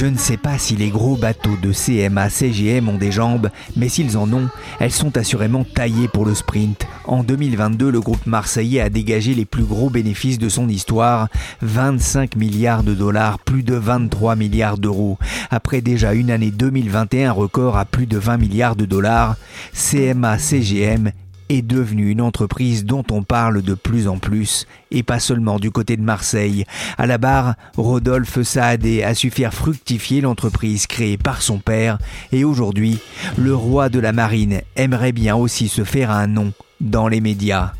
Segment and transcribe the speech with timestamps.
[0.00, 3.90] Je ne sais pas si les gros bateaux de CMA CGM ont des jambes, mais
[3.90, 6.86] s'ils en ont, elles sont assurément taillées pour le sprint.
[7.04, 11.28] En 2022, le groupe marseillais a dégagé les plus gros bénéfices de son histoire,
[11.60, 15.18] 25 milliards de dollars, plus de 23 milliards d'euros.
[15.50, 19.36] Après déjà une année 2021 record à plus de 20 milliards de dollars,
[19.74, 21.12] CMA CGM
[21.50, 25.70] est devenue une entreprise dont on parle de plus en plus, et pas seulement du
[25.70, 26.64] côté de Marseille.
[26.96, 31.98] À la barre, Rodolphe Saadé a su faire fructifier l'entreprise créée par son père,
[32.30, 32.98] et aujourd'hui,
[33.36, 37.72] le roi de la marine aimerait bien aussi se faire un nom dans les médias.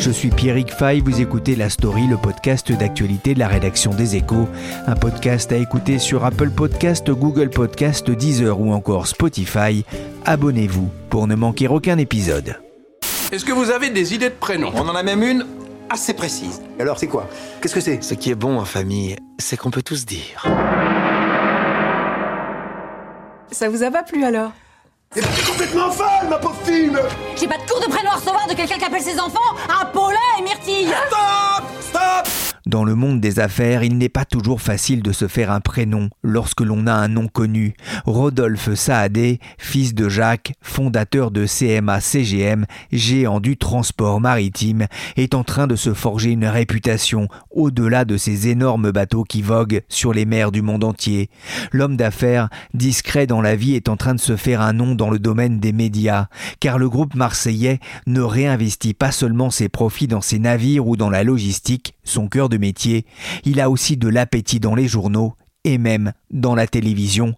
[0.00, 4.16] Je suis Pierrick Fay, vous écoutez La Story, le podcast d'actualité de la rédaction des
[4.16, 4.48] Échos,
[4.86, 9.84] un podcast à écouter sur Apple Podcast, Google Podcast, Deezer ou encore Spotify.
[10.24, 12.56] Abonnez-vous pour ne manquer aucun épisode.
[13.30, 15.46] Est-ce que vous avez des idées de prénoms On en a même une
[15.90, 16.62] assez précise.
[16.78, 17.28] Alors, c'est quoi?
[17.60, 18.02] Qu'est-ce que c'est?
[18.02, 20.46] Ce qui est bon en famille, c'est qu'on peut tous dire.
[23.50, 24.52] Ça vous a pas plu alors?
[25.16, 26.92] Mais t'es complètement folle, ma pauvre fille.
[27.36, 29.56] J'ai pas de cours de prénom à recevoir de quelqu'un qui appelle ses enfants.
[29.68, 30.94] Apollin et Myrtille.
[31.08, 35.50] Stop Stop Dans le monde des affaires, il n'est pas toujours facile de se faire
[35.50, 37.74] un prénom lorsque l'on a un nom connu.
[38.06, 44.86] Rodolphe Saadé, fils de Jacques, fondateur de CMA CGM, géant du transport maritime,
[45.16, 49.82] est en train de se forger une réputation au-delà de ces énormes bateaux qui voguent
[49.88, 51.28] sur les mers du monde entier.
[51.72, 55.10] L'homme d'affaires, discret dans la vie, est en train de se faire un nom dans
[55.10, 56.28] le domaine des médias,
[56.60, 61.10] car le groupe marseillais ne réinvestit pas seulement ses profits dans ses navires ou dans
[61.10, 63.04] la logistique, son cœur de métier,
[63.44, 65.34] il a aussi de l'appétit dans les journaux
[65.64, 67.34] et même dans la télévision.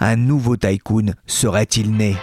[0.00, 2.16] Un nouveau tycoon serait-il né?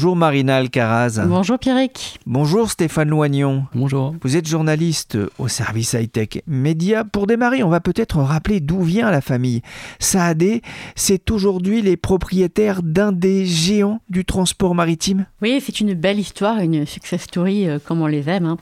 [0.00, 1.20] Bonjour Marina Alcaraz.
[1.26, 2.18] Bonjour Pierrick.
[2.24, 3.64] Bonjour Stéphane Loignon.
[3.74, 4.14] Bonjour.
[4.22, 7.04] Vous êtes journaliste au service high-tech média.
[7.04, 9.60] Pour démarrer, on va peut-être rappeler d'où vient la famille.
[9.98, 10.62] Saadé,
[10.96, 15.26] c'est aujourd'hui les propriétaires d'un des géants du transport maritime.
[15.42, 18.46] Oui, c'est une belle histoire, une success story euh, comme on les aime.
[18.46, 18.56] hein.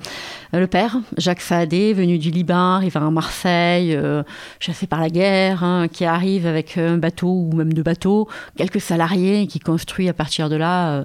[0.54, 4.24] Euh, Le père, Jacques Saadé, venu du Liban, arrive à Marseille, euh,
[4.58, 8.26] chassé par la guerre, hein, qui arrive avec un bateau ou même deux bateaux,
[8.56, 11.04] quelques salariés, qui construit à partir de là, euh,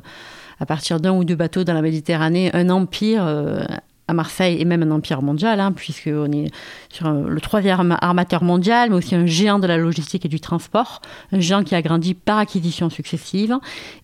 [0.63, 3.25] à partir d'un ou deux bateaux dans la Méditerranée, un empire.
[3.25, 3.65] euh,
[4.07, 6.51] à Marseille et même un empire mondial, hein, puisqu'on est
[6.89, 11.01] sur le troisième armateur mondial, mais aussi un géant de la logistique et du transport,
[11.31, 13.57] un géant qui a grandi par acquisitions successives.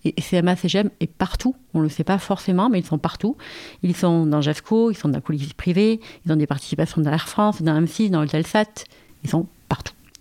[0.05, 3.35] Et CMA CGM est partout, on ne le sait pas forcément, mais ils sont partout.
[3.83, 7.11] Ils sont dans Jeffco, ils sont dans la police privée, ils ont des participations dans
[7.11, 8.85] Air France, dans M6, dans Eutelsat,
[9.25, 9.47] ils sont.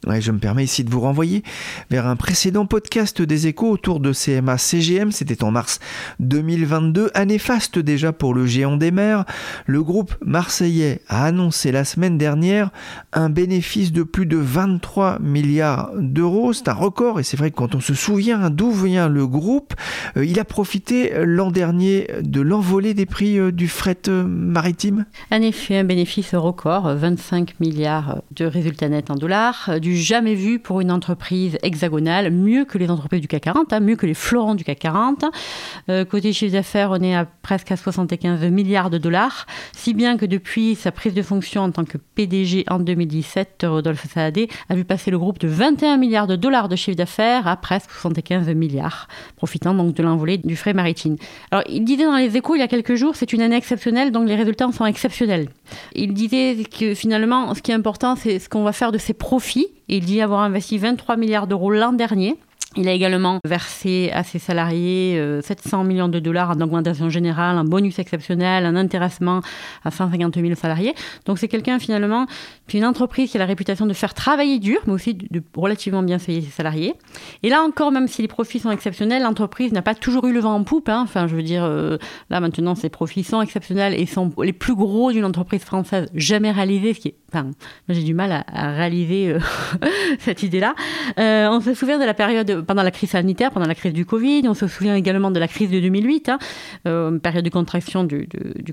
[0.06, 1.42] Je me permets ici de vous renvoyer
[1.90, 5.12] vers un précédent podcast des échos autour de CMA CGM.
[5.12, 5.80] C'était en mars
[6.20, 9.24] 2022, année faste déjà pour le géant des mers.
[9.66, 12.70] Le groupe marseillais a annoncé la semaine dernière
[13.12, 16.52] un bénéfice de plus de 23 milliards d'euros.
[16.52, 19.74] C'est un record et c'est vrai que quand on se souvient d'où vient le groupe,
[20.16, 25.06] euh, il a profité l'an dernier de l'envolée des prix euh, du fret euh, maritime.
[25.30, 30.80] En effet, un bénéfice record, 25 milliards de résultats nets en dollars, jamais vu pour
[30.80, 34.54] une entreprise hexagonale, mieux que les entreprises du CAC 40, hein, mieux que les fleurons
[34.54, 35.24] du CAC 40.
[35.88, 40.16] Euh, côté chiffre d'affaires, on est à presque à 75 milliards de dollars, si bien
[40.16, 44.74] que depuis sa prise de fonction en tant que PDG en 2017, Rodolphe Saadé a
[44.74, 48.48] vu passer le groupe de 21 milliards de dollars de chiffre d'affaires à presque 75
[48.50, 51.16] milliards, profitant donc de l'envolée du frais maritime.
[51.50, 54.12] Alors, il disait dans les échos il y a quelques jours, c'est une année exceptionnelle,
[54.12, 55.48] donc les résultats sont exceptionnels.
[55.94, 59.14] Il disait que finalement, ce qui est important, c'est ce qu'on va faire de ses
[59.14, 59.68] profits.
[59.88, 62.38] Il dit avoir investi 23 milliards d'euros l'an dernier.
[62.76, 67.64] Il a également versé à ses salariés 700 millions de dollars en augmentation générale, un
[67.64, 69.40] bonus exceptionnel, un intéressement
[69.84, 70.94] à 150 000 salariés.
[71.24, 72.26] Donc c'est quelqu'un finalement,
[72.74, 76.18] une entreprise qui a la réputation de faire travailler dur, mais aussi de, relativement bien
[76.18, 76.94] payer ses salariés.
[77.42, 80.40] Et là encore, même si les profits sont exceptionnels, l'entreprise n'a pas toujours eu le
[80.40, 80.90] vent en poupe.
[80.90, 81.00] Hein.
[81.02, 81.66] Enfin, je veux dire,
[82.28, 86.50] là maintenant, ses profits sont exceptionnels et sont les plus gros d'une entreprise française jamais
[86.50, 87.50] réalisée, ce qui est Enfin,
[87.90, 89.38] j'ai du mal à, réaliser euh,
[90.18, 90.74] cette idée-là.
[91.18, 94.04] Euh, on se souvient de la période pendant la crise sanitaire, pendant la crise du
[94.04, 94.42] Covid.
[94.48, 96.38] On se souvient également de la crise de 2008, hein,
[96.86, 98.28] euh, période de contraction du,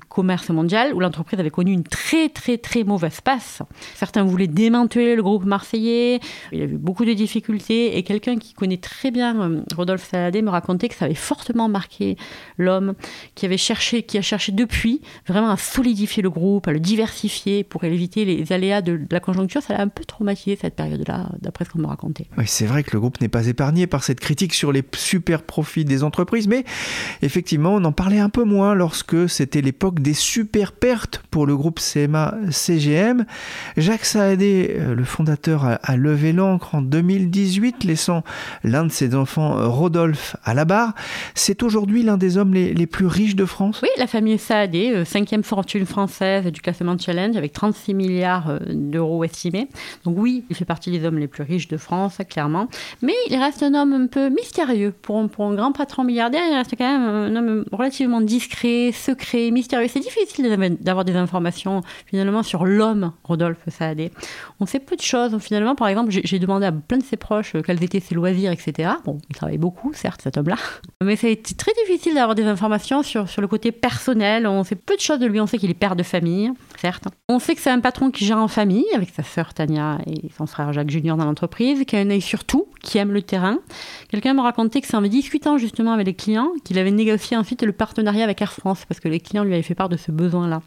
[0.09, 3.61] commerce mondial, où l'entreprise avait connu une très très très mauvaise passe.
[3.95, 6.19] Certains voulaient démanteler le groupe marseillais.
[6.51, 7.97] Il y a eu beaucoup de difficultés.
[7.97, 12.17] Et quelqu'un qui connaît très bien Rodolphe Saladé me racontait que ça avait fortement marqué
[12.57, 12.93] l'homme,
[13.35, 17.63] qui avait cherché, qui a cherché depuis vraiment à solidifier le groupe, à le diversifier
[17.63, 21.65] pour éviter les aléas de, la conjoncture, ça l'a un peu traumatisé cette période-là, d'après
[21.65, 22.27] ce qu'on me racontait.
[22.37, 25.43] Oui, c'est vrai que le groupe n'est pas épargné par cette critique sur les super
[25.43, 26.63] profits des entreprises, mais
[27.21, 31.55] effectivement, on en parlait un peu moins lorsque c'était l'époque des super pertes pour le
[31.57, 33.25] groupe CMA-CGM.
[33.77, 38.23] Jacques Saadé, euh, le fondateur, a levé l'encre en 2018, laissant
[38.63, 40.93] l'un de ses enfants, Rodolphe, à la barre.
[41.33, 44.91] C'est aujourd'hui l'un des hommes les, les, plus riches de France Oui, la famille Saadé,
[44.93, 49.67] euh, cinquième fortune française du classement Challenge, avec 36 milliards euh, d'euros estimés.
[50.03, 52.67] Donc oui, il fait partie des hommes les plus riches de France, clairement.
[53.01, 54.93] Mais il reste un homme un peu mystérieux.
[55.01, 59.87] Pour, un grand patron milliardaire, il reste quand même un homme relativement discret, secret, mystérieux.
[59.87, 64.11] C'est difficile d'avoir des informations finalement sur l'homme Rodolphe Saadé.
[64.59, 65.37] On sait peu de choses.
[65.39, 68.51] Finalement, par exemple, j'ai demandé à plein de ses proches euh, quels étaient ses loisirs,
[68.51, 68.91] etc.
[69.03, 70.57] Bon, il travaille beaucoup, certes, cet homme-là.
[71.03, 74.47] Mais ça a été très difficile d'avoir des informations sur, sur le côté personnel.
[74.47, 75.39] On sait peu de choses de lui.
[75.39, 76.51] On sait qu'il est père de famille,
[77.29, 80.29] On sait que c'est un patron qui gère en famille avec sa sœur Tania et
[80.37, 83.21] son frère Jacques Junior dans l'entreprise, qui a un œil sur tout, qui aime le
[83.21, 83.59] terrain.
[84.09, 87.63] Quelqu'un m'a raconté que c'est en discutant justement avec les clients qu'il avait négocié ensuite
[87.63, 90.11] le partenariat avec Air France parce que les clients lui avaient fait part de ce
[90.11, 90.61] besoin-là.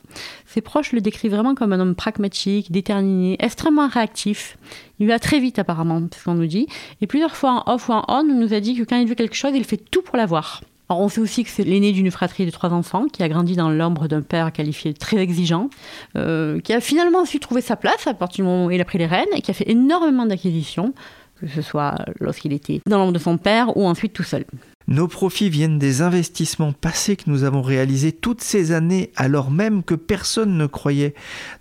[0.46, 4.58] Ses proches le décrivent vraiment comme un homme pragmatique, déterminé, extrêmement réactif.
[4.98, 6.66] Il va très vite apparemment, ce qu'on nous dit.
[7.00, 9.06] Et plusieurs fois en off ou en on, on nous a dit que quand il
[9.06, 10.62] veut quelque chose, il fait tout pour l'avoir
[10.96, 13.70] on sait aussi que c'est l'aîné d'une fratrie de trois enfants qui a grandi dans
[13.70, 15.68] l'ombre d'un père qualifié de très exigeant,
[16.16, 18.84] euh, qui a finalement su trouver sa place à partir du moment où il a
[18.84, 20.94] pris les rênes et qui a fait énormément d'acquisitions,
[21.40, 24.44] que ce soit lorsqu'il était dans l'ombre de son père ou ensuite tout seul.
[24.88, 29.82] Nos profits viennent des investissements passés que nous avons réalisés toutes ces années alors même
[29.82, 31.14] que personne ne croyait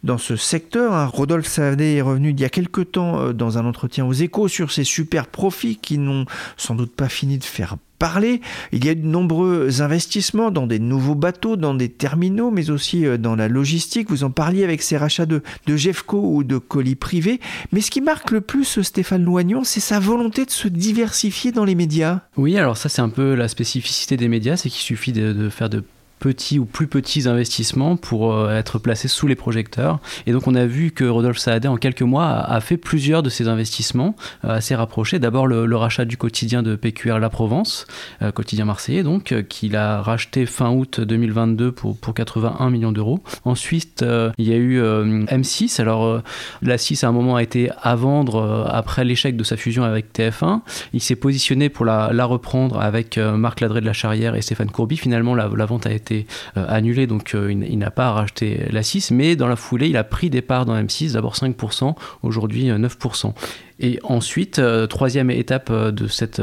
[0.06, 1.12] dans ce secteur.
[1.12, 4.48] Rodolphe Saadé est revenu il y a quelque temps euh, dans un entretien aux échos
[4.48, 6.26] sur ces super profits qui n'ont
[6.56, 8.42] sans doute pas fini de faire parler.
[8.72, 12.70] Il y a eu de nombreux investissements dans des nouveaux bateaux, dans des terminaux, mais
[12.70, 14.10] aussi euh, dans la logistique.
[14.10, 17.40] Vous en parliez avec ces rachats de, de Jeffco ou de colis privés.
[17.72, 21.66] Mais ce qui marque le plus Stéphane Loignon, c'est sa volonté de se diversifier dans
[21.66, 22.22] les médias.
[22.38, 25.50] Oui, alors ça c'est un peu la spécificité des médias, c'est qu'il suffit de, de
[25.50, 25.84] faire de
[26.20, 30.00] petits ou plus petits investissements pour euh, être placés sous les projecteurs.
[30.26, 33.30] Et donc on a vu que Rodolphe Saadé en quelques mois a, fait plusieurs de
[33.30, 35.20] ces investissements euh, assez rapprochés.
[35.20, 37.86] D'abord le, rachat du quotidien de PQR La Provence,
[38.24, 43.20] euh, quotidien marseillais donc, qu'il a racheté fin août 2022 pour, pour 81 millions d'euros.
[43.46, 44.04] Ensuite
[44.38, 45.80] il y a eu M6.
[45.80, 46.22] Alors
[46.62, 50.14] la 6 à un moment a été à vendre après l'échec de sa fusion avec
[50.14, 50.62] TF1.
[50.94, 54.72] Il s'est positionné pour la, la reprendre avec Marc Ladré de la Charrière et Stéphane
[54.72, 54.98] Courby.
[54.98, 58.84] Finalement la, la vente a été euh, annulé, donc euh, il, n'a pas racheté la
[58.84, 62.66] 6, mais dans la foulée, il a pris des parts dans M6, d'abord 5%, aujourd'hui
[62.70, 63.28] 9%.
[63.28, 63.32] Euh,
[63.80, 64.60] et ensuite,
[64.90, 66.42] troisième étape de cette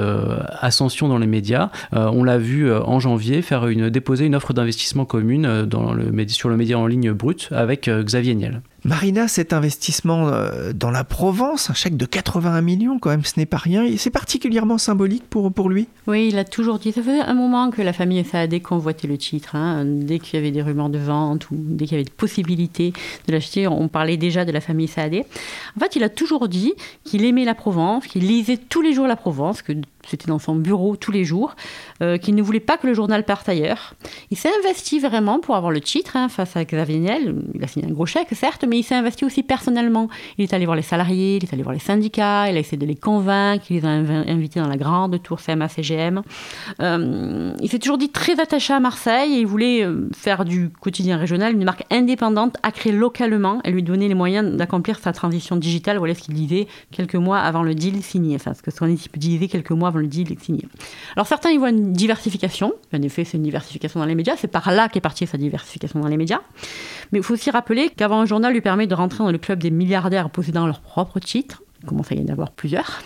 [0.60, 5.04] ascension dans les médias, on l'a vu en janvier faire une, déposer une offre d'investissement
[5.04, 8.62] commune dans le, sur le média en ligne brut avec Xavier Niel.
[8.84, 13.38] Marina, cet investissement euh, dans la Provence, un chèque de 81 millions quand même, ce
[13.38, 13.86] n'est pas rien.
[13.96, 17.70] C'est particulièrement symbolique pour, pour lui Oui, il a toujours dit, ça faisait un moment
[17.70, 19.56] que la famille Saadé convoitait le titre.
[19.56, 19.84] Hein.
[19.86, 22.92] Dès qu'il y avait des rumeurs de vente ou dès qu'il y avait des possibilités
[23.26, 25.24] de l'acheter, on parlait déjà de la famille Saadé.
[25.78, 26.74] En fait, il a toujours dit
[27.04, 29.72] qu'il aimait la Provence, qu'il lisait tous les jours la Provence, que
[30.08, 31.54] c'était dans son bureau tous les jours,
[32.02, 33.94] euh, qu'il ne voulait pas que le journal parte ailleurs.
[34.30, 37.34] Il s'est investi vraiment pour avoir le titre hein, face à Xavier Niel.
[37.54, 40.08] Il a signé un gros chèque, certes, mais il s'est investi aussi personnellement.
[40.38, 42.78] Il est allé voir les salariés, il est allé voir les syndicats, il a essayé
[42.78, 46.22] de les convaincre, il les a invités dans la grande tour CMA-CGM.
[46.80, 50.70] Euh, il s'est toujours dit très attaché à Marseille et il voulait euh, faire du
[50.70, 55.12] quotidien régional une marque indépendante à créer localement et lui donner les moyens d'accomplir sa
[55.12, 55.98] transition digitale.
[55.98, 59.18] Voilà ce qu'il disait quelques mois avant le deal signé, enfin ce que son équipe
[59.18, 60.66] disait quelques mois le deal est signé.
[61.16, 62.72] Alors certains y voient une diversification.
[62.92, 64.34] En effet, c'est une diversification dans les médias.
[64.36, 66.40] C'est par là qu'est partie sa diversification dans les médias.
[67.12, 69.60] Mais il faut aussi rappeler qu'avant un journal lui permet de rentrer dans le club
[69.60, 73.02] des milliardaires possédant leur propre titre commence à y en avoir plusieurs.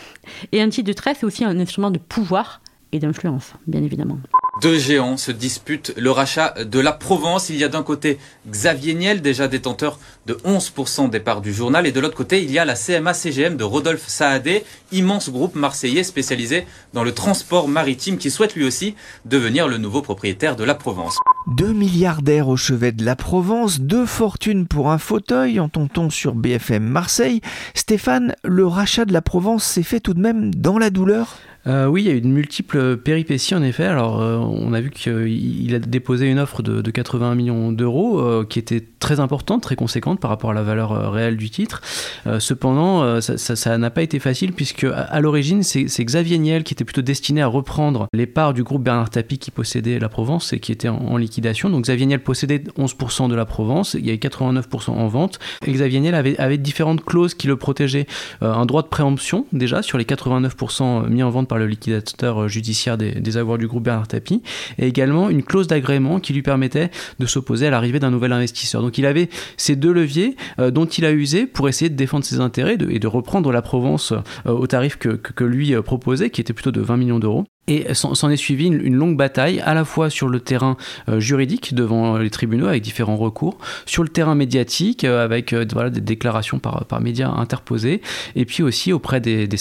[0.52, 2.60] Et un titre de trait, c'est aussi un instrument de pouvoir
[2.92, 4.18] et d'influence, bien évidemment.
[4.60, 7.48] Deux géants se disputent le rachat de la Provence.
[7.48, 8.18] Il y a d'un côté
[8.50, 12.50] Xavier Niel, déjà détenteur de 11% des parts du journal, et de l'autre côté, il
[12.50, 18.18] y a la CMA-CGM de Rodolphe Saadé, immense groupe marseillais spécialisé dans le transport maritime
[18.18, 18.96] qui souhaite lui aussi
[19.26, 21.18] devenir le nouveau propriétaire de la Provence.
[21.46, 26.82] Deux milliardaires au chevet de la Provence, deux fortunes pour un fauteuil, entend-on sur BFM
[26.82, 27.40] Marseille.
[27.74, 31.38] Stéphane, le rachat de la Provence s'est fait tout de même dans la douleur?
[31.66, 33.84] Euh, oui, il y a eu de multiples péripéties en effet.
[33.84, 38.20] Alors, euh, on a vu qu'il a déposé une offre de, de 80 millions d'euros
[38.20, 41.50] euh, qui était très importante, très conséquente par rapport à la valeur euh, réelle du
[41.50, 41.80] titre.
[42.26, 46.74] Euh, cependant, euh, ça n'a pas été facile puisque à, l'origine, c'est Xavier Niel qui
[46.74, 50.52] était plutôt destiné à reprendre les parts du groupe Bernard Tapie qui possédait la Provence
[50.52, 51.70] et qui était en, liquidation.
[51.70, 55.38] Donc Xavier Niel possédait 11% de la Provence, il y avait 89% en vente.
[55.66, 58.06] Et Xavier Niel avait, avait différentes clauses qui le protégeaient.
[58.40, 62.98] un droit de préemption déjà sur les 89% mis en vente par le liquidateur judiciaire
[62.98, 64.37] des, des avoirs du groupe Bernard Tapie
[64.78, 68.82] et également une clause d'agrément qui lui permettait de s'opposer à l'arrivée d'un nouvel investisseur.
[68.82, 72.24] Donc il avait ces deux leviers euh, dont il a usé pour essayer de défendre
[72.24, 74.12] ses intérêts et de reprendre la Provence
[74.46, 77.44] euh, au tarif que lui euh, proposait, qui était plutôt de 20 millions d'euros.
[77.68, 81.74] Et s'en est suivi une, longue bataille, à la fois sur le terrain euh, juridique
[81.74, 86.58] devant les tribunaux avec différents recours, sur le terrain médiatique euh, avec euh, des déclarations
[86.58, 88.00] par, par médias interposés,
[88.36, 89.58] et puis aussi auprès des, des,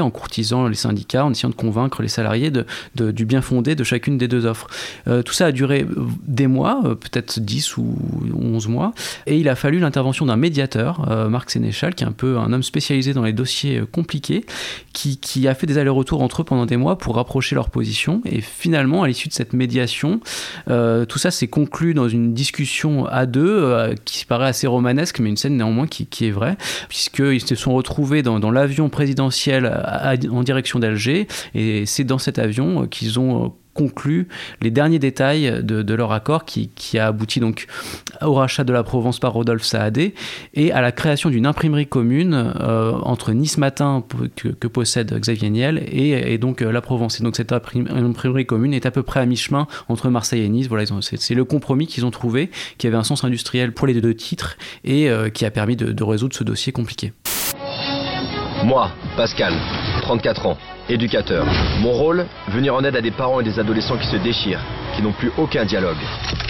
[0.00, 2.52] en courtisant les syndicats, en essayant de convaincre les salariés
[2.94, 4.68] du bien fondé de chacune des deux offres.
[5.24, 5.84] tout ça a duré
[6.26, 7.96] des mois, peut-être 10 ou
[8.40, 8.92] 11 mois,
[9.26, 12.62] et il a fallu l'intervention d'un médiateur, Marc Sénéchal, qui est un peu un homme
[12.62, 14.44] spécialisé dans les dossiers compliqués,
[14.92, 18.22] qui a fait des allers-retours entre eux pendant des mois pour rapprocher leur position.
[18.24, 20.20] Et finalement, à l'issue de cette médiation,
[20.68, 25.20] euh, tout ça s'est conclu dans une discussion à deux euh, qui paraît assez romanesque,
[25.20, 26.56] mais une scène néanmoins qui, est vraie,
[26.88, 29.66] puisqu'ils se sont retrouvés dans, dans l'avion présidentiel
[30.30, 31.28] en direction d'Alger.
[31.54, 34.26] Et c'est dans cet avion qu'ils ont conclu
[34.60, 37.66] les derniers détails de, leur accord qui, a abouti donc
[38.22, 40.14] au rachat de la Provence par Rodolphe Saadé
[40.54, 44.02] et à la création d'une imprimerie commune euh, entre Nice Matin
[44.34, 47.20] que, possède Xavier Niel et, donc euh, la Provence.
[47.20, 50.66] Et donc cette imprimerie commune est à peu près à mi-chemin entre Marseille et Nice.
[50.66, 54.14] Voilà, c'est le compromis qu'ils ont trouvé qui avait un sens industriel pour les deux
[54.14, 57.12] titres et euh, qui a permis de résoudre ce dossier compliqué.
[58.64, 59.54] Moi, Pascal,
[60.02, 60.58] 34 ans
[60.88, 61.46] éducateur.
[61.80, 64.60] Mon rôle, venir en aide à des parents et des adolescents qui se déchirent,
[64.96, 65.96] qui n'ont plus aucun dialogue.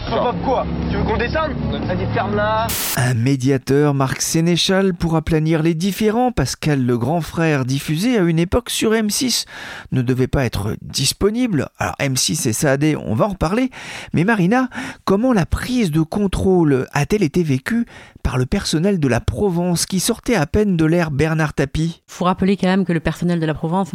[0.08, 2.66] Papa, quoi Tu veux qu'on descende Vas-y, ferme-la
[2.96, 6.32] Un médiateur, Marc Sénéchal, pour aplanir les différends.
[6.32, 9.44] Pascal le grand frère, diffusé à une époque sur M6,
[9.92, 11.68] ne devait pas être disponible.
[11.78, 13.70] Alors M6 et Saadé, on va en reparler.
[14.14, 14.68] Mais Marina,
[15.04, 17.84] comment la prise de contrôle a-t-elle été vécue
[18.22, 22.02] par le personnel de la Provence qui sortait à peine de l'ère Bernard Tapie?
[22.08, 23.92] Il faut rappeler quand même que le personnel de la Provence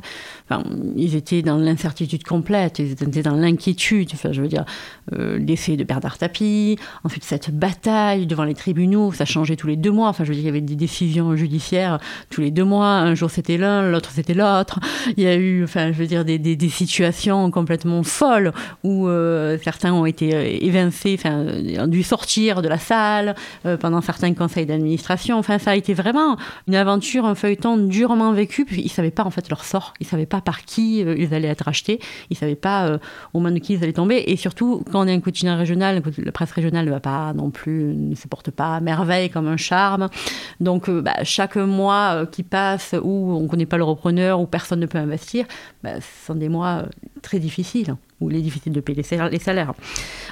[0.95, 4.09] ils étaient dans l'incertitude complète, ils étaient dans l'inquiétude.
[4.13, 4.65] Enfin, je veux dire,
[5.13, 9.75] euh, l'effet de Bernard Tapie, ensuite cette bataille devant les tribunaux, ça changeait tous les
[9.75, 10.09] deux mois.
[10.09, 11.99] Enfin, je veux dire, il y avait des décisions judiciaires
[12.29, 12.87] tous les deux mois.
[12.87, 14.79] Un jour c'était l'un, l'autre c'était l'autre.
[15.17, 18.51] Il y a eu, enfin, je veux dire, des, situations complètement folles
[18.83, 21.45] où euh, certains ont été euh, évincés, enfin,
[21.79, 23.35] ont dû sortir de la salle
[23.79, 25.37] pendant certains conseils d'administration.
[25.37, 26.37] Enfin, ça a été vraiment
[26.67, 28.65] une aventure, un feuilleton durement vécu.
[28.65, 29.93] Puis ils savaient pas en fait leur sort.
[30.25, 31.99] Pas par qui euh, ils allaient être achetés,
[32.29, 32.97] ils savaient pas euh,
[33.33, 34.23] au moins de qui ils allaient tomber.
[34.27, 37.51] Et surtout, quand on est un quotidien régional, la presse régionale ne va pas non
[37.51, 40.09] plus, ne se porte pas à merveille comme un charme.
[40.59, 44.47] Donc, euh, bah, chaque mois qui passe où on ne connaît pas le repreneur, où
[44.47, 45.45] personne ne peut investir,
[45.83, 46.83] bah, ce sont des mois
[47.21, 49.73] très difficiles où il est difficile de payer les salaires.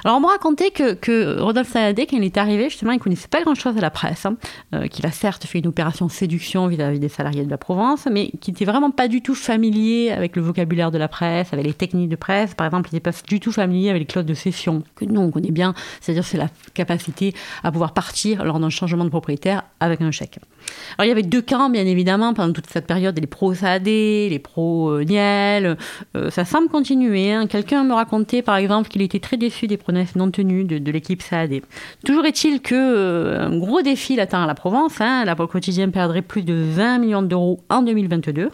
[0.04, 3.00] Alors on me racontait que, que Rodolphe Saadé, quand il est arrivé, justement, il ne
[3.00, 4.36] connaissait pas grand-chose à la presse, hein.
[4.74, 8.30] euh, qu'il a certes fait une opération séduction vis-à-vis des salariés de la Provence, mais
[8.40, 11.74] qui n'était vraiment pas du tout familier avec le vocabulaire de la presse, avec les
[11.74, 12.54] techniques de presse.
[12.54, 15.20] Par exemple, il n'était pas du tout familier avec les clauses de cession, que nous,
[15.20, 19.62] on connaît bien, c'est-à-dire c'est la capacité à pouvoir partir lors d'un changement de propriétaire
[19.80, 20.38] avec un chèque.
[20.98, 24.38] Alors il y avait deux camps, bien évidemment, pendant toute cette période, les pro-Saadé, les
[24.38, 25.76] pro-Niel,
[26.16, 27.32] euh, ça semble continuer.
[27.32, 27.46] Hein.
[27.46, 31.22] Quelqu'un me raconter, par exemple, qu'il était très déçu des promesses non tenues de, l'équipe
[31.22, 31.62] Saadé.
[32.04, 35.00] Toujours est-il que euh, gros défi l'attend à la Provence.
[35.00, 35.24] Hein.
[35.24, 38.50] La quotidien perdrait plus de 20 millions d'euros en 2022.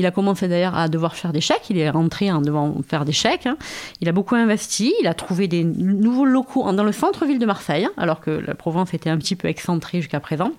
[0.00, 1.68] Il a commencé d'ailleurs à devoir faire des chèques.
[1.68, 3.46] Il est rentré en devant faire des chèques.
[3.46, 3.58] Hein.
[4.00, 4.94] Il a beaucoup investi.
[5.02, 8.54] Il a trouvé des nouveaux locaux dans le centre-ville de Marseille, hein, alors que la
[8.54, 10.52] Provence était un petit peu excentrée jusqu'à présent.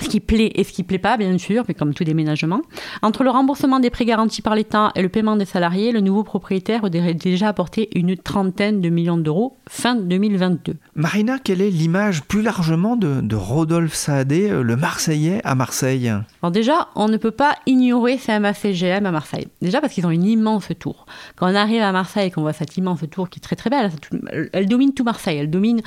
[0.00, 2.62] Ce qui plaît et ce qui plaît pas, bien sûr, mais comme tout déménagement.
[3.02, 6.24] Entre le remboursement des prêts garantis par l'État et le paiement des salariés, le nouveau
[6.24, 10.76] propriétaire aurait déjà apporté une trentaine de millions d'euros fin 2022.
[10.94, 16.08] Marina, quelle est l'image plus largement de, de Rodolphe Saadé, euh, le Marseillais à Marseille?
[16.42, 19.48] Alors déjà, on ne peut pas ignorer CMA-CGM à Marseille.
[19.62, 21.06] Déjà parce qu'ils ont une immense tour.
[21.36, 23.70] Quand on arrive à Marseille et qu'on voit cette immense tour qui est très très
[23.70, 23.90] belle,
[24.52, 25.38] elle domine tout Marseille.
[25.38, 25.82] Elle domine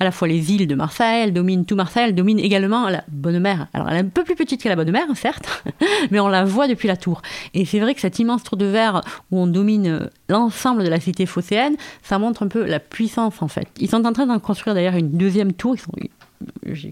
[0.00, 3.04] à la fois les îles de Marseille, elle domine tout Marseille, elle domine également la
[3.08, 3.68] Bonne Mer.
[3.72, 5.64] Alors elle est un peu plus petite que la Bonne Mer, certes,
[6.10, 7.22] mais on la voit depuis la tour.
[7.54, 10.88] Et c'est vrai que cette immense tour de verre où on domine euh, l'ensemble de
[10.88, 13.68] la cité phocéenne, ça montre un peu la puissance en fait.
[13.78, 15.76] Ils sont en train d'en construire d'ailleurs une deuxième tour.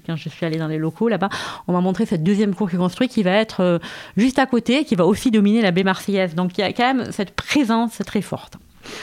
[0.06, 1.28] Quand je suis allée dans les locaux là-bas,
[1.66, 3.78] on m'a montré cette deuxième cour qui est construite qui va être euh,
[4.16, 6.34] juste à côté, qui va aussi dominer la baie marseillaise.
[6.34, 8.58] Donc il y a quand même cette présence très forte.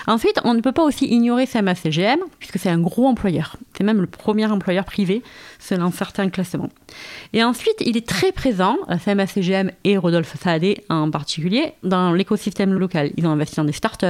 [0.07, 3.57] Ensuite, on ne peut pas aussi ignorer CMA-CGM, puisque c'est un gros employeur.
[3.77, 5.21] C'est même le premier employeur privé,
[5.59, 6.69] selon certains classements.
[7.33, 12.73] Et ensuite, il est très présent, la CMA-CGM et Rodolphe Saadé en particulier, dans l'écosystème
[12.73, 13.11] local.
[13.17, 14.05] Ils ont investi dans des startups,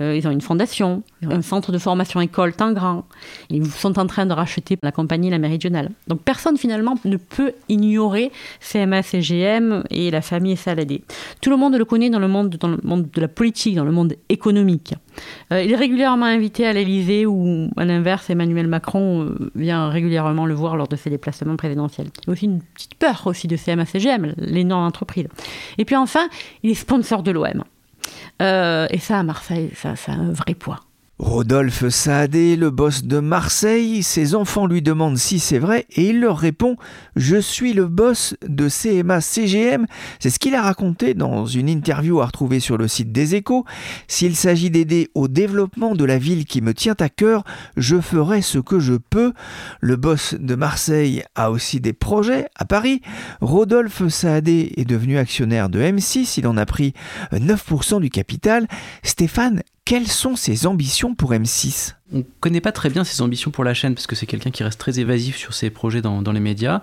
[0.00, 3.04] euh, ils ont une fondation, un centre de formation école Tangrand.
[3.48, 5.90] Ils sont en train de racheter la compagnie La Méridionale.
[6.08, 11.04] Donc personne finalement ne peut ignorer CMA-CGM et la famille Saladé.
[11.40, 14.94] Tout le monde le connaît dans le monde, de la politique, dans le monde économique.
[15.52, 20.46] Euh, il est régulièrement invité à l'Elysée où, à l'inverse, Emmanuel Macron euh, vient régulièrement
[20.46, 22.08] le voir lors de ses déplacements présidentiels.
[22.22, 25.28] Il y a aussi une petite peur aussi de CMA-CGM, l'énorme entreprise.
[25.78, 26.28] Et puis enfin,
[26.62, 27.64] il est sponsor de l'OM.
[28.40, 30.80] Euh, et ça, à Marseille, ça, ça a un vrai poids.
[31.22, 36.20] Rodolphe Saadé, le boss de Marseille, ses enfants lui demandent si c'est vrai et il
[36.20, 36.76] leur répond
[37.14, 39.86] Je suis le boss de CMA CGM.
[40.18, 43.64] C'est ce qu'il a raconté dans une interview à retrouver sur le site des Échos.
[44.08, 47.44] S'il s'agit d'aider au développement de la ville qui me tient à cœur,
[47.76, 49.32] je ferai ce que je peux.
[49.80, 53.00] Le boss de Marseille a aussi des projets à Paris.
[53.40, 56.94] Rodolphe Saadé est devenu actionnaire de M6, il en a pris
[57.32, 58.66] 9% du capital.
[59.04, 63.50] Stéphane, quelles sont ses ambitions pour M6 on ne connaît pas très bien ses ambitions
[63.50, 66.20] pour la chaîne parce que c'est quelqu'un qui reste très évasif sur ses projets dans,
[66.32, 66.82] les médias.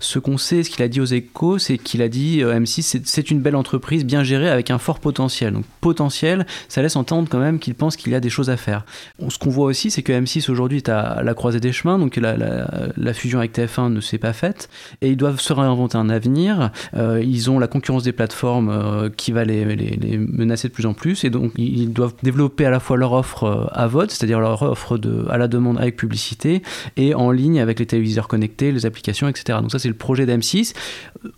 [0.00, 3.02] Ce qu'on sait, ce qu'il a dit aux échos, c'est qu'il a dit euh, M6
[3.04, 5.52] c'est une belle entreprise bien gérée avec un fort potentiel.
[5.52, 8.56] Donc potentiel, ça laisse entendre quand même qu'il pense qu'il y a des choses à
[8.56, 8.84] faire.
[9.28, 12.16] Ce qu'on voit aussi, c'est que M6 aujourd'hui est à la croisée des chemins, donc
[12.16, 14.68] la, fusion avec TF1 ne s'est pas faite
[15.00, 16.70] et ils doivent se réinventer un avenir.
[16.94, 20.86] Euh, ils ont la concurrence des plateformes euh, qui va les, les, menacer de plus
[20.86, 24.40] en plus et donc ils doivent développer à la fois leur offre à vote, c'est-à-dire
[24.40, 24.67] leur offre
[24.98, 26.62] de, à la demande avec publicité
[26.96, 29.58] et en ligne avec les téléviseurs connectés, les applications, etc.
[29.60, 30.74] Donc ça c'est le projet d'M6.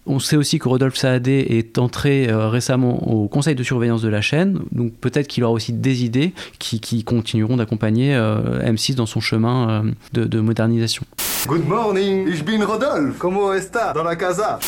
[0.07, 4.09] On sait aussi que Rodolphe Saadé est entré euh, récemment au conseil de surveillance de
[4.09, 9.07] la chaîne, donc peut-être qu'il aura aussi des idées qui, continueront d'accompagner euh, M6 dans
[9.07, 11.05] son chemin euh, de, de modernisation.
[11.47, 13.17] Good morning, ich bin Rodolphe.
[13.19, 13.93] Comment está?
[13.95, 14.59] Dans la casa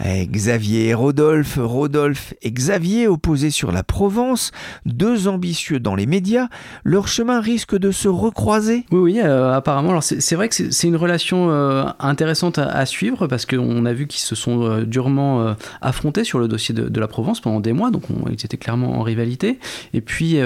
[0.00, 4.50] Xavier et Rodolphe, Rodolphe et Xavier opposés sur la Provence,
[4.86, 6.48] deux ambitieux dans les médias,
[6.82, 8.84] leur chemin risque de se recroiser?
[8.90, 9.90] Oui, oui, euh, apparemment.
[9.90, 14.06] Alors c'est vrai que c'est une relation euh, intéressante à, suivre parce qu'on a vu
[14.06, 17.90] qu'ils se sont euh, durement affrontés sur le dossier de, la Provence pendant des mois,
[17.90, 19.58] donc ils étaient clairement en rivalité.
[19.92, 20.38] Et puis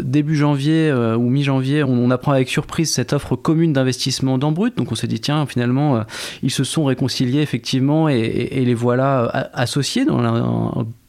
[0.00, 4.94] début janvier ou mi-janvier, on, apprend avec surprise cette offre commune d'investissement d'Embrut, donc on
[4.94, 6.04] s'est dit tiens, finalement,
[6.42, 10.32] ils se sont réconciliés effectivement et, et les voix voilà euh, associés dans la,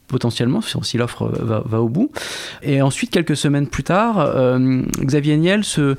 [0.10, 2.12] potentiellement si l'offre va, au bout.
[2.62, 5.95] Et ensuite, quelques semaines plus tard, euh, Xavier Niel se,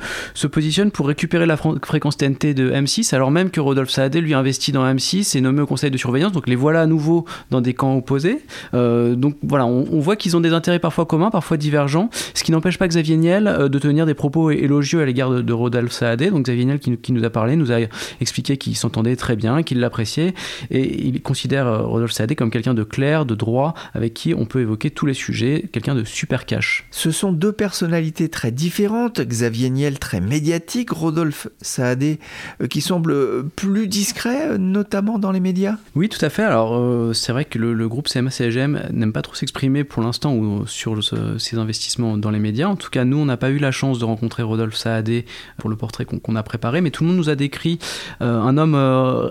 [0.48, 4.72] positionne pour récupérer la fréquence TNT de M6, alors même que Rodolphe Saadé lui investit
[4.72, 6.32] dans M6 et nommé au conseil de surveillance.
[6.32, 8.40] Donc les voilà à nouveau dans des camps opposés.
[8.74, 12.52] Euh, donc voilà, on, voit qu'ils ont des intérêts parfois communs, parfois divergents, ce qui
[12.52, 16.30] n'empêche pas Xavier Niel euh, de tenir des propos élogieux à l'égard de, Rodolphe Saadé.
[16.30, 17.78] Donc Xavier Niel qui, qui, nous a parlé, nous a
[18.20, 20.34] expliqué qu'il s'entendait très bien, qu'il l'appréciait
[20.70, 24.60] et il considère Rodolphe Saadé comme quelqu'un de clair, de droit, avec qui on peut
[24.60, 26.86] évoquer tous les sujets, quelqu'un de super cash.
[26.90, 32.18] Ce sont deux personnalités très différentes, Xavier Niel très médiatique, Rodolphe Saadé
[32.62, 36.44] euh, qui semble plus discret, notamment dans les médias Oui, tout à fait.
[36.44, 41.00] Alors euh, c'est vrai que le, groupe CMA-CGM n'aime pas trop s'exprimer pour l'instant sur
[41.38, 42.68] ses investissements dans les médias.
[42.68, 45.26] En tout cas, nous, on n'a pas eu la chance de rencontrer Rodolphe Saadé
[45.58, 47.78] pour le portrait qu'on a préparé, mais tout le monde nous a décrit
[48.22, 48.76] euh, un homme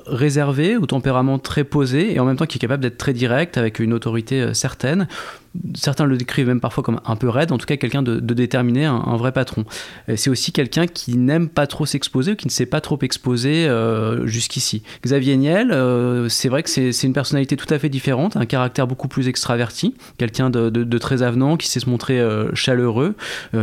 [0.06, 3.58] réservé, au tempérament très posé et en même temps qui est capable d'être très direct
[3.58, 5.08] avec une autorité certaine
[5.76, 8.86] certains le décrivent même parfois comme un peu raide, en tout cas quelqu'un de, déterminé,
[8.86, 9.66] un, vrai patron.
[10.16, 13.68] C'est aussi quelqu'un qui n'aime pas trop s'exposer ou qui ne s'est pas trop exposé
[13.68, 14.84] euh, jusqu'ici.
[15.04, 18.88] Xavier Niel, euh, c'est vrai que c'est une personnalité tout à fait différente, un caractère
[18.88, 23.16] beaucoup plus extraverti, quelqu'un de, très avenant, qui sait se montrer euh, chaleureux,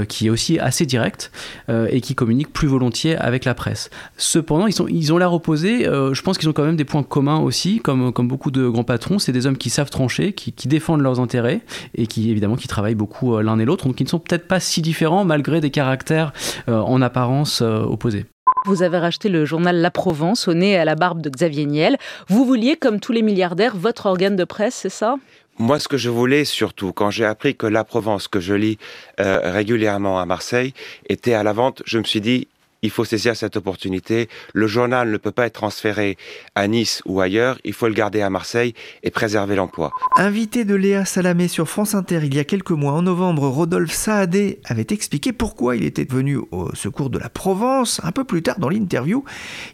[0.08, 1.30] qui est aussi assez direct
[1.68, 3.90] et qui communique plus volontiers avec la presse.
[4.16, 7.80] Cependant, ils, ont l'air opposés, je pense qu'ils ont quand même des points communs aussi,
[7.80, 11.60] comme, beaucoup de grands patrons, c'est des hommes qui savent trancher, qui défendent leurs intérêts
[11.94, 14.60] et qui évidemment qui travaillent beaucoup l'un et l'autre, donc ils ne sont peut-être pas
[14.60, 16.32] si différents malgré des caractères
[16.68, 18.26] en apparence opposés.
[18.64, 21.66] Vous avez racheté le journal La Provence au nez et à la barbe de Xavier
[21.66, 21.98] Niel.
[22.28, 25.16] Vous vouliez, comme tous les milliardaires, votre organe de presse, c'est ça?
[25.58, 28.78] Moi, ce que je voulais surtout, quand j'ai appris que La Provence, que je lis
[29.20, 30.74] euh, régulièrement à Marseille,
[31.08, 32.48] était à la vente, je me suis dit,
[32.86, 34.28] il faut saisir cette opportunité.
[34.54, 36.16] Le journal ne peut pas être transféré
[36.54, 39.90] à Nice ou ailleurs, il faut le garder à Marseille et préserver l'emploi.
[40.16, 43.92] Invité de Léa Salamé sur France Inter il y a quelques mois, en novembre, Rodolphe
[43.92, 48.00] Saadé avait expliqué pourquoi il était venu au secours de la Provence.
[48.04, 49.24] Un peu plus tard dans l'interview,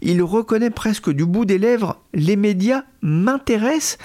[0.01, 3.98] il reconnaît presque du bout des lèvres Les médias m'intéressent.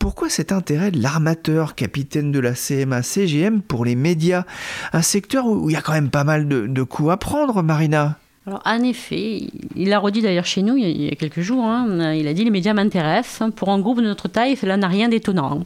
[0.00, 4.44] Pourquoi cet intérêt de l'armateur, capitaine de la CMA CGM, pour les médias?
[4.92, 7.62] Un secteur où il y a quand même pas mal de, de coups à prendre,
[7.62, 9.42] Marina alors, en effet,
[9.76, 12.44] il l'a redit d'ailleurs chez nous il y a quelques jours, hein, il a dit
[12.44, 13.50] les médias m'intéressent.
[13.54, 15.64] Pour un groupe de notre taille, cela n'a rien d'étonnant.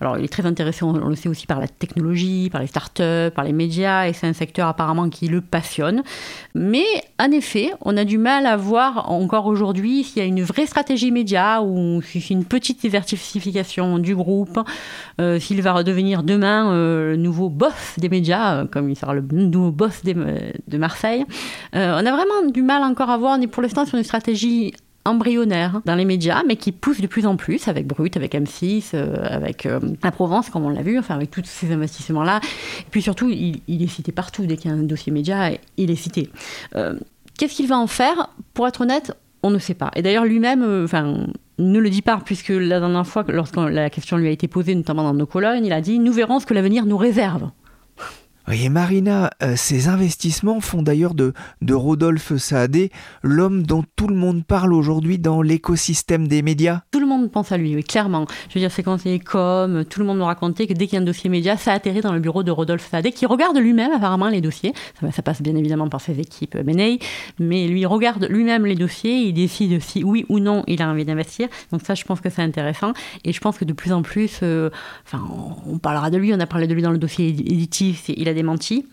[0.00, 3.30] Alors, il est très intéressé, on le sait aussi, par la technologie, par les startups,
[3.34, 6.02] par les médias, et c'est un secteur apparemment qui le passionne.
[6.54, 6.84] Mais
[7.18, 10.66] en effet, on a du mal à voir encore aujourd'hui s'il y a une vraie
[10.66, 14.58] stratégie média ou si c'est une petite diversification du groupe,
[15.20, 19.14] euh, s'il va redevenir demain euh, le nouveau boss des médias, euh, comme il sera
[19.14, 21.24] le nouveau boss de Marseille.
[21.74, 24.72] on a vraiment du mal encore à voir, on est pour l'instant sur une stratégie
[25.04, 28.90] embryonnaire dans les médias, mais qui pousse de plus en plus avec Brut, avec M6,
[28.94, 32.40] euh, avec euh, la Provence, comme on l'a vu, enfin avec tous ces investissements-là.
[32.80, 34.46] Et puis surtout, il, est cité partout.
[34.46, 36.30] Dès qu'il y a un dossier média, il est cité.
[36.76, 36.94] Euh,
[37.38, 38.28] qu'est-ce qu'il va en faire?
[38.54, 39.90] Pour être honnête, on ne sait pas.
[39.96, 41.26] Et d'ailleurs, lui-même, enfin
[41.58, 44.74] ne le dit pas, puisque la dernière fois, lorsque la question lui a été posée,
[44.74, 47.50] notamment dans nos colonnes, il a dit Nous verrons ce que l'avenir nous réserve.
[48.52, 51.32] Et Marina, euh, ces investissements font d'ailleurs de,
[51.70, 52.90] Rodolphe Saadé
[53.22, 56.80] l'homme dont tout le monde parle aujourd'hui dans l'écosystème des médias.
[57.28, 58.26] Pense à lui, oui, clairement.
[58.48, 60.98] Je veux dire, ses conseillers comme, tout le monde me racontait que dès qu'il y
[60.98, 63.92] a un dossier média, ça atterrit dans le bureau de Rodolphe Saadé, qui regarde lui-même
[63.92, 64.72] apparemment les dossiers.
[65.12, 66.98] Ça, passe bien évidemment par ses équipes Menei,
[67.38, 71.04] mais lui regarde lui-même les dossiers, il décide si oui ou non il a envie
[71.04, 71.48] d'investir.
[71.72, 72.92] Donc ça, je pense que c'est intéressant.
[73.24, 74.70] Et je pense que de plus en plus, euh,
[75.12, 78.34] on parlera de lui, on a parlé de lui dans le dossier éditif, il a
[78.34, 78.86] démenti.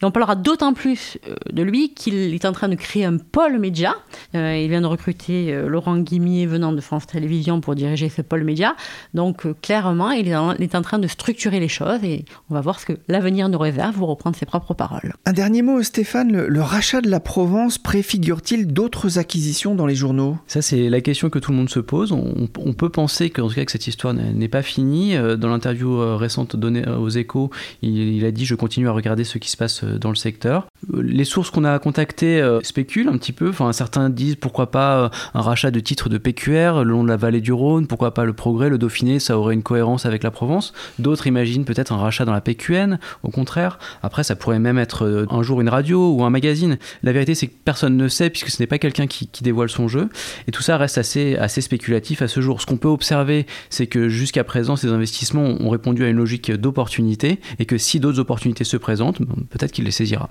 [0.00, 3.16] Et on parlera d'autant plus euh, de lui qu'il est en train de créer un
[3.16, 3.94] pôle média.
[4.34, 8.44] Euh, il vient de recruter Laurent Guimier venant de France Télévisions pour diriger ce pôle
[8.44, 8.76] média.
[9.14, 12.60] Donc clairement, il est, en, est, en, train de structurer les choses et on va
[12.60, 15.14] voir ce que l'avenir nous réserve pour reprendre ses propres paroles.
[15.24, 16.32] Un dernier mot, Stéphane.
[16.32, 20.38] Le, rachat de la Provence préfigure-t-il d'autres acquisitions dans les journaux?
[20.46, 22.12] Ça, c'est la question que tout le monde se pose.
[22.12, 25.16] On, on peut penser qu'en tout cas que cette histoire n'est pas finie.
[25.38, 27.50] Dans l'interview récente donnée aux échos,
[27.82, 30.16] il, il a dit Je continue à regarder ce qui se passe euh, dans le
[30.16, 30.66] secteur.
[30.94, 33.48] Euh, les sources qu'on a contactées euh, spéculent un petit peu.
[33.48, 37.16] Enfin, certains disent pourquoi pas un rachat de titres de PQR le long de la
[37.16, 40.30] vallée du Rhône, pourquoi pas le Progrès, le Dauphiné, ça aurait une cohérence avec la
[40.30, 40.72] Provence.
[40.98, 43.78] D'autres imaginent peut-être un rachat dans la PQN, au contraire.
[44.02, 46.78] Après, ça pourrait même être un jour une radio ou un magazine.
[47.02, 49.88] La vérité, c'est que personne ne sait puisque ce n'est pas quelqu'un qui, dévoile son
[49.88, 50.08] jeu.
[50.46, 52.60] Et tout ça reste assez, assez spéculatif à ce jour.
[52.60, 56.52] Ce qu'on peut observer, c'est que jusqu'à présent, ces investissements ont répondu à une logique
[56.52, 59.18] d'opportunité et que si d'autres opportunités se présentent,
[59.50, 60.30] peut-être qu'il les saisira.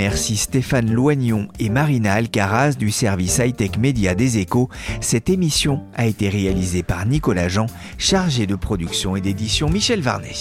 [0.00, 4.70] Merci Stéphane Loignon et Marina Alcaraz du service high-tech média des échos.
[5.02, 7.66] Cette émission a été réalisée par Nicolas Jean,
[7.98, 10.32] chargé de production et d'édition Michel Varnet.